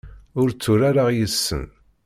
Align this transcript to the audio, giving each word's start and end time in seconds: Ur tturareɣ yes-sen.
Ur 0.41 0.49
tturareɣ 0.51 1.07
yes-sen. 1.17 1.65